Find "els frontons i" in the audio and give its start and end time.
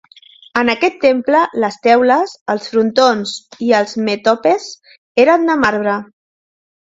2.53-3.69